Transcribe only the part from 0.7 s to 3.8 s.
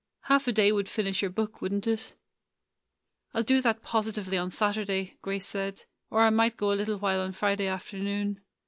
would finish your book, would n't it?" "I 'll do